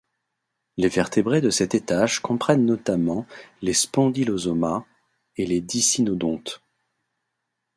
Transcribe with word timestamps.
Les 0.77 0.87
vertébrés 0.87 1.41
de 1.41 1.51
cet 1.51 1.75
étage 1.75 2.21
comprennent 2.21 2.65
notamment 2.65 3.27
les 3.61 3.75
Spondylosoma 3.75 4.83
et 5.37 5.45
les 5.45 5.61
Dicynodontes. 5.61 6.63